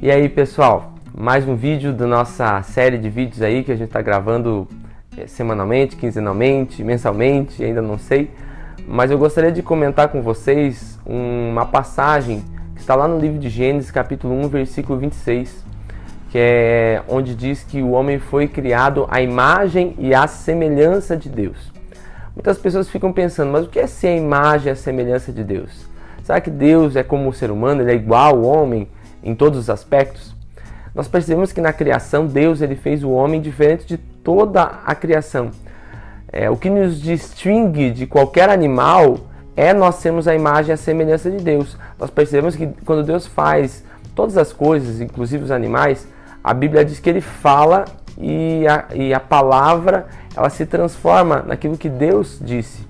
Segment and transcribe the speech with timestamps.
[0.00, 3.88] E aí pessoal, mais um vídeo da nossa série de vídeos aí que a gente
[3.88, 4.68] está gravando
[5.16, 8.30] eh, semanalmente, quinzenalmente, mensalmente, ainda não sei.
[8.86, 12.44] Mas eu gostaria de comentar com vocês uma passagem
[12.76, 15.64] que está lá no livro de Gênesis, capítulo 1, versículo 26,
[16.30, 21.28] que é onde diz que o homem foi criado à imagem e à semelhança de
[21.28, 21.72] Deus.
[22.36, 25.42] Muitas pessoas ficam pensando, mas o que é ser a imagem e a semelhança de
[25.42, 25.88] Deus?
[26.22, 28.86] Será que Deus é como o ser humano, ele é igual ao homem?
[29.22, 30.34] Em todos os aspectos,
[30.94, 35.50] nós percebemos que na criação Deus ele fez o homem diferente de toda a criação.
[36.32, 39.18] É, o que nos distingue de qualquer animal
[39.56, 41.76] é nós sermos a imagem e a semelhança de Deus.
[41.98, 43.84] Nós percebemos que quando Deus faz
[44.14, 46.08] todas as coisas, inclusive os animais,
[46.42, 47.84] a Bíblia diz que ele fala
[48.16, 52.87] e a, e a palavra ela se transforma naquilo que Deus disse.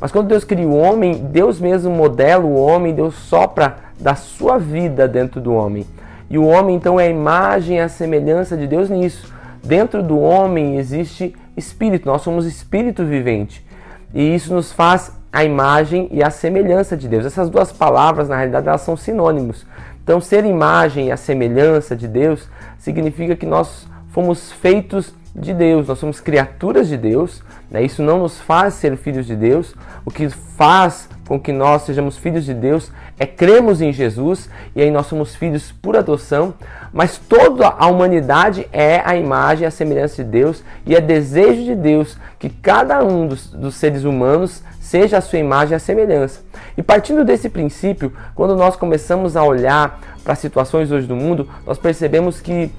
[0.00, 4.58] Mas quando Deus cria o homem, Deus mesmo modela o homem, Deus sopra da sua
[4.58, 5.86] vida dentro do homem.
[6.28, 9.32] E o homem então é a imagem a semelhança de Deus nisso.
[9.62, 13.64] Dentro do homem existe espírito, nós somos espírito vivente.
[14.12, 17.26] E isso nos faz a imagem e a semelhança de Deus.
[17.26, 19.66] Essas duas palavras, na realidade, elas são sinônimos.
[20.02, 25.88] Então, ser imagem e a semelhança de Deus significa que nós fomos feitos de Deus,
[25.88, 27.82] nós somos criaturas de Deus, né?
[27.82, 32.16] isso não nos faz ser filhos de Deus, o que faz com que nós sejamos
[32.16, 36.54] filhos de Deus é cremos em Jesus e aí nós somos filhos por adoção,
[36.92, 41.64] mas toda a humanidade é a imagem e a semelhança de Deus e é desejo
[41.64, 45.80] de Deus que cada um dos, dos seres humanos seja a sua imagem e a
[45.80, 46.42] semelhança.
[46.76, 51.48] E partindo desse princípio, quando nós começamos a olhar para as situações hoje do mundo,
[51.66, 52.70] nós percebemos que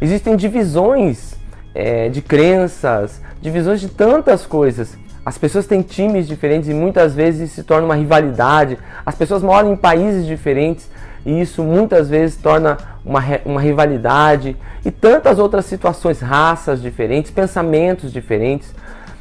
[0.00, 1.34] existem divisões
[1.74, 4.96] é, de crenças, divisões de tantas coisas.
[5.24, 8.78] As pessoas têm times diferentes e muitas vezes se torna uma rivalidade.
[9.04, 10.90] As pessoas moram em países diferentes
[11.24, 18.12] e isso muitas vezes torna uma, uma rivalidade e tantas outras situações, raças diferentes, pensamentos
[18.12, 18.74] diferentes.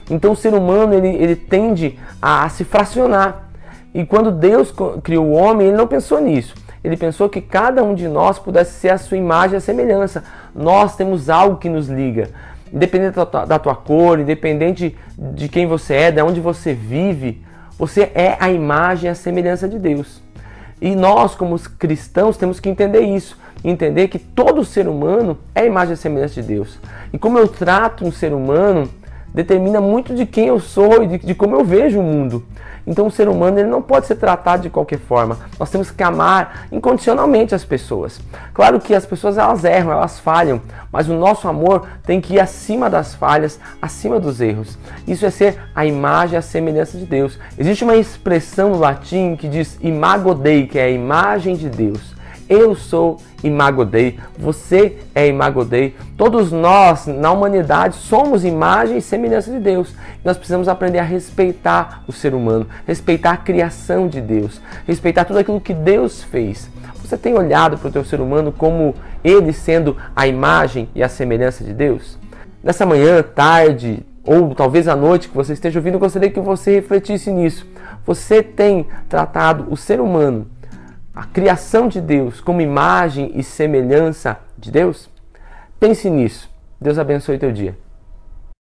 [0.10, 3.50] Então o ser humano ele, ele tende a, a se fracionar.
[3.94, 6.56] E quando Deus criou o homem, ele não pensou nisso.
[6.84, 10.24] Ele pensou que cada um de nós pudesse ser a sua imagem e a semelhança.
[10.54, 12.30] Nós temos algo que nos liga
[12.74, 17.40] independente da tua, da tua cor, independente de quem você é, de onde você vive,
[17.78, 20.22] você é a imagem e a semelhança de Deus.
[20.82, 23.38] E nós, como cristãos, temos que entender isso.
[23.64, 26.80] Entender que todo ser humano é a imagem e a semelhança de Deus.
[27.14, 28.90] E como eu trato um ser humano
[29.34, 32.44] determina muito de quem eu sou e de, de, como eu vejo o mundo.
[32.86, 35.38] Então o ser humano ele não pode ser tratado de qualquer forma.
[35.58, 38.20] Nós temos que amar incondicionalmente as pessoas.
[38.54, 40.62] Claro que as pessoas elas erram, elas falham,
[40.92, 44.78] mas o nosso amor tem que ir acima das falhas, acima dos erros.
[45.08, 47.40] Isso é ser a imagem e a semelhança de Deus.
[47.58, 52.13] Existe uma expressão no latim que diz imago Dei, que é a imagem de Deus.
[52.50, 55.96] Eu sou Imago Dei, você é Imago Dei.
[56.18, 59.94] Todos nós na humanidade somos imagem e semelhança de Deus.
[60.24, 65.40] Nós precisamos aprender a respeitar o ser humano, respeitar a criação de Deus, respeitar tudo
[65.40, 66.70] aquilo que Deus fez.
[66.96, 68.94] Você tem olhado para o teu ser humano como
[69.24, 72.18] ele sendo a imagem e a semelhança de Deus?
[72.64, 76.76] Nessa manhã, tarde ou talvez à noite que você esteja ouvindo, eu gostaria que você
[76.76, 77.68] refletisse nisso.
[78.06, 80.48] Você tem tratado o ser humano
[81.16, 85.10] a criação de Deus como imagem e semelhança de Deus?
[85.80, 86.50] Pense nisso.
[86.82, 87.78] Deus abençoe teu dia.